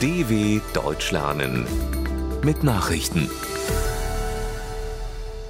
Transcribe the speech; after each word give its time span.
DW 0.00 0.60
Deutsch 0.74 1.10
lernen 1.10 1.66
mit 2.44 2.62
Nachrichten. 2.62 3.28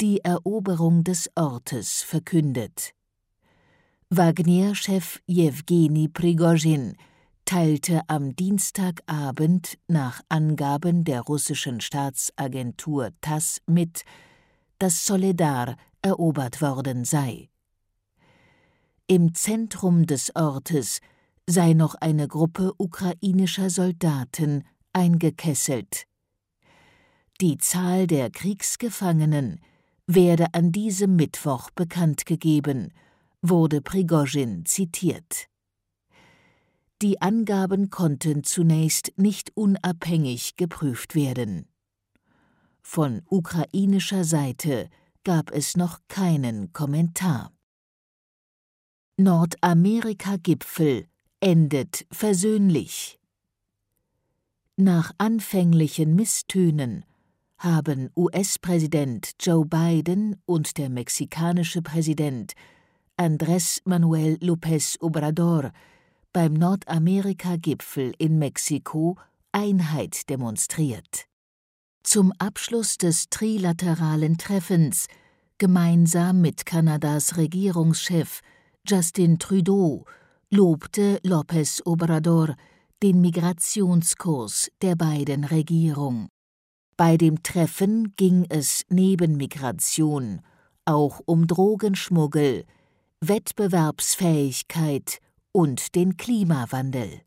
die 0.00 0.22
Eroberung 0.22 1.02
des 1.02 1.30
Ortes 1.34 2.02
verkündet. 2.02 2.92
Wagner-Chef 4.10 5.20
Jewgeni 5.26 6.08
Prigozhin 6.08 6.94
teilte 7.46 8.02
am 8.08 8.36
Dienstagabend 8.36 9.78
nach 9.88 10.20
Angaben 10.28 11.04
der 11.04 11.22
russischen 11.22 11.80
Staatsagentur 11.80 13.10
TASS 13.22 13.62
mit, 13.66 14.04
dass 14.78 15.06
Soledar 15.06 15.76
erobert 16.02 16.60
worden 16.60 17.04
sei. 17.04 17.48
Im 19.06 19.34
Zentrum 19.34 20.06
des 20.06 20.34
Ortes 20.34 21.00
sei 21.46 21.74
noch 21.74 21.94
eine 21.94 22.26
Gruppe 22.26 22.72
ukrainischer 22.78 23.68
Soldaten 23.68 24.64
eingekesselt. 24.94 26.06
Die 27.42 27.58
Zahl 27.58 28.06
der 28.06 28.30
Kriegsgefangenen 28.30 29.60
werde 30.06 30.54
an 30.54 30.72
diesem 30.72 31.16
Mittwoch 31.16 31.68
bekannt 31.70 32.24
gegeben, 32.24 32.94
wurde 33.42 33.82
Prigozhin 33.82 34.64
zitiert. 34.64 35.48
Die 37.02 37.20
Angaben 37.20 37.90
konnten 37.90 38.42
zunächst 38.42 39.12
nicht 39.16 39.54
unabhängig 39.54 40.56
geprüft 40.56 41.14
werden. 41.14 41.68
Von 42.80 43.20
ukrainischer 43.28 44.24
Seite 44.24 44.88
gab 45.24 45.50
es 45.50 45.76
noch 45.76 46.00
keinen 46.08 46.72
Kommentar. 46.72 47.50
Nordamerika-Gipfel 49.16 51.06
endet 51.38 52.04
versöhnlich. 52.10 53.20
Nach 54.76 55.12
anfänglichen 55.18 56.16
Misstönen 56.16 57.04
haben 57.56 58.10
US-Präsident 58.16 59.30
Joe 59.38 59.64
Biden 59.66 60.42
und 60.46 60.78
der 60.78 60.90
mexikanische 60.90 61.80
Präsident 61.80 62.54
Andrés 63.16 63.80
Manuel 63.84 64.34
López 64.42 65.00
Obrador 65.00 65.70
beim 66.32 66.54
Nordamerika-Gipfel 66.54 68.14
in 68.18 68.40
Mexiko 68.40 69.16
Einheit 69.52 70.28
demonstriert. 70.28 71.28
Zum 72.02 72.32
Abschluss 72.38 72.98
des 72.98 73.30
trilateralen 73.30 74.38
Treffens, 74.38 75.06
gemeinsam 75.58 76.40
mit 76.40 76.66
Kanadas 76.66 77.36
Regierungschef 77.36 78.40
Justin 78.86 79.38
Trudeau 79.38 80.04
lobte 80.50 81.18
López 81.24 81.80
Obrador 81.86 82.54
den 83.02 83.22
Migrationskurs 83.22 84.70
der 84.82 84.94
beiden 84.94 85.44
Regierung. 85.44 86.28
Bei 86.98 87.16
dem 87.16 87.42
Treffen 87.42 88.12
ging 88.16 88.44
es 88.50 88.82
neben 88.90 89.38
Migration 89.38 90.42
auch 90.84 91.22
um 91.24 91.46
Drogenschmuggel, 91.46 92.66
Wettbewerbsfähigkeit 93.22 95.18
und 95.50 95.94
den 95.94 96.18
Klimawandel. 96.18 97.22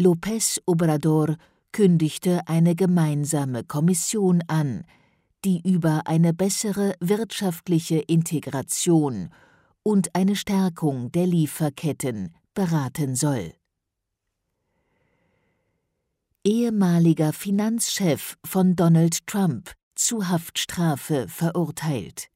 López 0.00 0.62
Obrador 0.64 1.36
kündigte 1.72 2.40
eine 2.48 2.74
gemeinsame 2.74 3.64
Kommission 3.64 4.42
an, 4.46 4.86
die 5.44 5.60
über 5.60 6.06
eine 6.06 6.32
bessere 6.32 6.94
wirtschaftliche 7.00 7.98
Integration 7.98 9.28
und 9.82 10.14
eine 10.14 10.36
Stärkung 10.36 11.10
der 11.12 11.26
Lieferketten 11.26 12.34
beraten 12.54 13.16
soll. 13.16 13.52
Ehemaliger 16.44 17.32
Finanzchef 17.32 18.36
von 18.44 18.74
Donald 18.74 19.26
Trump 19.26 19.72
zu 19.94 20.28
Haftstrafe 20.28 21.28
verurteilt. 21.28 22.28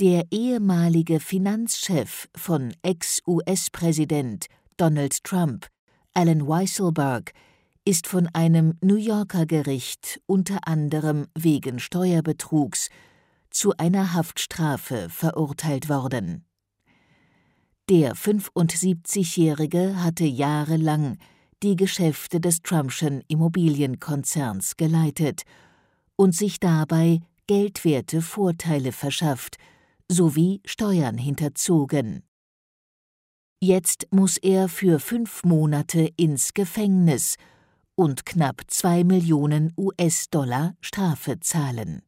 Der 0.00 0.24
ehemalige 0.30 1.20
Finanzchef 1.20 2.28
von 2.36 2.74
Ex-US-Präsident 2.82 4.46
Donald 4.76 5.22
Trump, 5.22 5.68
Alan 6.14 6.46
Weisselberg, 6.48 7.32
ist 7.84 8.06
von 8.06 8.28
einem 8.32 8.78
New 8.80 8.96
Yorker 8.96 9.46
Gericht 9.46 10.20
unter 10.26 10.66
anderem 10.66 11.26
wegen 11.34 11.78
Steuerbetrugs 11.78 12.88
zu 13.54 13.72
einer 13.78 14.12
Haftstrafe 14.12 15.08
verurteilt 15.08 15.88
worden. 15.88 16.44
Der 17.88 18.14
75-Jährige 18.14 20.02
hatte 20.02 20.24
jahrelang 20.24 21.18
die 21.62 21.76
Geschäfte 21.76 22.40
des 22.40 22.62
Trumpschen 22.62 23.22
Immobilienkonzerns 23.28 24.76
geleitet 24.76 25.42
und 26.16 26.34
sich 26.34 26.60
dabei 26.60 27.20
geldwerte 27.46 28.22
Vorteile 28.22 28.92
verschafft 28.92 29.56
sowie 30.10 30.60
Steuern 30.64 31.16
hinterzogen. 31.16 32.22
Jetzt 33.60 34.08
muss 34.10 34.36
er 34.36 34.68
für 34.68 34.98
fünf 34.98 35.44
Monate 35.44 36.10
ins 36.16 36.52
Gefängnis 36.52 37.36
und 37.94 38.26
knapp 38.26 38.62
zwei 38.68 39.04
Millionen 39.04 39.72
US-Dollar 39.76 40.74
Strafe 40.80 41.40
zahlen. 41.40 42.02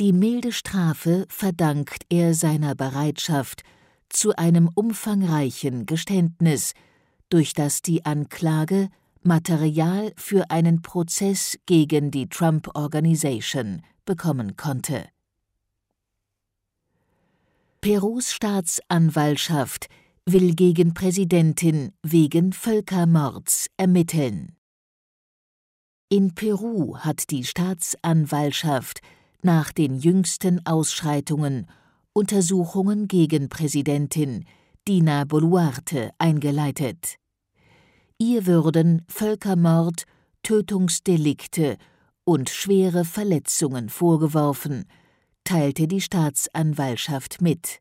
Die 0.00 0.12
milde 0.12 0.50
Strafe 0.50 1.24
verdankt 1.28 2.04
er 2.08 2.34
seiner 2.34 2.74
Bereitschaft 2.74 3.62
zu 4.08 4.34
einem 4.34 4.68
umfangreichen 4.74 5.86
Geständnis, 5.86 6.72
durch 7.28 7.52
das 7.52 7.80
die 7.80 8.04
Anklage 8.04 8.88
Material 9.22 10.12
für 10.16 10.50
einen 10.50 10.82
Prozess 10.82 11.58
gegen 11.66 12.10
die 12.10 12.28
Trump 12.28 12.74
Organization 12.74 13.82
bekommen 14.04 14.56
konnte. 14.56 15.08
Perus 17.80 18.32
Staatsanwaltschaft 18.32 19.86
will 20.26 20.54
gegen 20.54 20.92
Präsidentin 20.94 21.92
wegen 22.02 22.52
Völkermords 22.52 23.68
ermitteln. 23.76 24.56
In 26.08 26.34
Peru 26.34 26.98
hat 26.98 27.30
die 27.30 27.44
Staatsanwaltschaft 27.44 29.00
nach 29.44 29.72
den 29.72 29.94
jüngsten 29.94 30.64
Ausschreitungen 30.66 31.66
Untersuchungen 32.12 33.08
gegen 33.08 33.48
Präsidentin 33.48 34.44
Dina 34.86 35.24
Boluarte 35.24 36.10
eingeleitet. 36.18 37.16
Ihr 38.18 38.46
würden 38.46 39.02
Völkermord, 39.08 40.04
Tötungsdelikte 40.42 41.76
und 42.24 42.50
schwere 42.50 43.04
Verletzungen 43.04 43.88
vorgeworfen, 43.88 44.84
teilte 45.42 45.88
die 45.88 46.00
Staatsanwaltschaft 46.00 47.40
mit. 47.40 47.80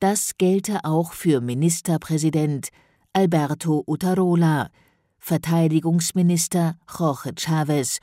Das 0.00 0.32
gelte 0.36 0.84
auch 0.84 1.12
für 1.12 1.40
Ministerpräsident 1.40 2.68
Alberto 3.12 3.84
Utarola, 3.86 4.70
Verteidigungsminister 5.18 6.76
Jorge 6.98 7.32
Chavez 7.38 8.00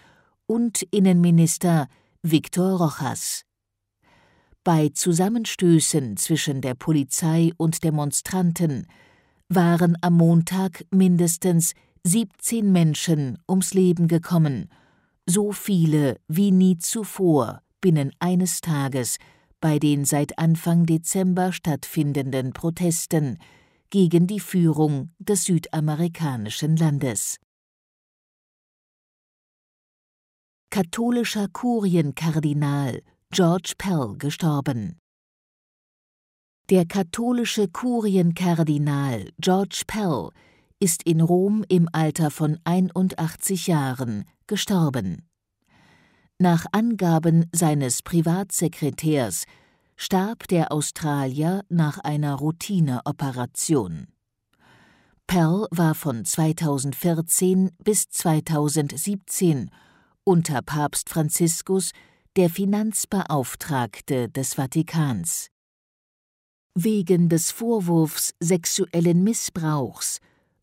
und 0.47 0.81
Innenminister 0.91 1.87
Victor 2.23 2.77
Rojas. 2.77 3.45
Bei 4.63 4.89
Zusammenstößen 4.89 6.18
zwischen 6.18 6.62
der 6.62 6.75
Polizei 6.75 7.50
und 7.57 7.83
Demonstranten 7.83 8.85
waren 9.50 9.97
am 10.01 10.18
Montag 10.18 10.85
mindestens 10.91 11.73
17 12.03 12.71
Menschen 12.71 13.39
ums 13.50 13.73
Leben 13.73 14.07
gekommen, 14.07 14.69
so 15.25 15.51
viele 15.51 16.19
wie 16.27 16.51
nie 16.51 16.77
zuvor 16.77 17.63
binnen 17.81 18.12
eines 18.19 18.62
Tages 18.62 19.18
bei 19.59 19.79
den 19.79 20.06
seit 20.06 20.38
Anfang 20.38 20.85
Dezember 20.85 21.51
stattfindenden 21.51 22.53
Protesten 22.53 23.39
gegen 23.89 24.27
die 24.27 24.39
Führung 24.39 25.09
des 25.18 25.45
südamerikanischen 25.45 26.77
Landes 26.77 27.39
katholischer 30.71 31.50
Kurienkardinal 31.50 33.01
George 33.29 33.73
Pell 33.77 34.15
gestorben 34.18 34.97
Der 36.69 36.85
katholische 36.85 37.68
Kurienkardinal 37.68 39.33
George 39.38 39.83
Pell 39.85 40.29
ist 40.79 41.03
in 41.03 41.19
Rom 41.19 41.65
im 41.68 41.89
Alter 41.91 42.31
von 42.31 42.57
81 42.63 43.68
Jahren 43.68 44.23
gestorben. 44.47 45.27
Nach 46.39 46.65
Angaben 46.71 47.50
seines 47.51 48.01
Privatsekretärs 48.01 49.44
starb 49.97 50.47
der 50.47 50.71
Australier 50.71 51.65
nach 51.68 51.97
einer 51.97 52.35
Routineoperation. 52.35 54.07
Pell 55.27 55.68
war 55.69 55.95
von 55.95 56.23
2014 56.23 57.71
bis 57.83 58.07
2017 58.07 59.69
unter 60.23 60.62
Papst 60.62 61.09
Franziskus 61.09 61.91
der 62.35 62.50
Finanzbeauftragte 62.50 64.29
des 64.29 64.53
Vatikans. 64.53 65.47
Wegen 66.75 67.27
des 67.27 67.51
Vorwurfs 67.51 68.33
sexuellen 68.39 69.23
Missbrauchs 69.23 70.19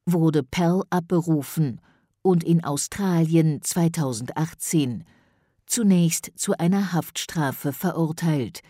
wurde 0.07 0.43
Pell 0.43 0.83
abberufen 0.89 1.81
und 2.23 2.45
in 2.45 2.65
Australien 2.65 3.61
2018 3.63 5.05
zunächst 5.67 6.33
zu 6.35 6.57
einer 6.59 6.93
Haftstrafe 6.93 7.73
verurteilt, 7.73 8.61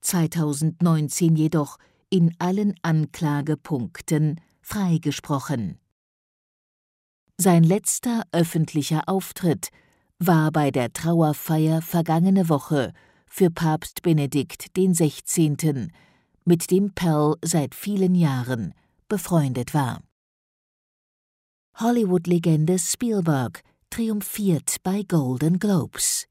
2019 0.00 1.36
jedoch 1.36 1.76
in 2.08 2.34
allen 2.38 2.74
Anklagepunkten 2.82 4.40
freigesprochen. 4.62 5.78
Sein 7.36 7.62
letzter 7.62 8.24
öffentlicher 8.32 9.02
Auftritt 9.06 9.70
war 10.20 10.52
bei 10.52 10.70
der 10.70 10.92
Trauerfeier 10.92 11.80
vergangene 11.80 12.50
Woche 12.50 12.92
für 13.26 13.50
Papst 13.50 14.02
Benedikt 14.02 14.74
XVI., 14.76 15.88
mit 16.44 16.70
dem 16.70 16.92
Pell 16.92 17.36
seit 17.42 17.74
vielen 17.74 18.14
Jahren 18.14 18.74
befreundet 19.08 19.72
war. 19.72 20.02
Hollywood-Legende 21.76 22.78
Spielberg 22.78 23.62
triumphiert 23.88 24.76
bei 24.82 25.02
Golden 25.04 25.58
Globes. 25.58 26.26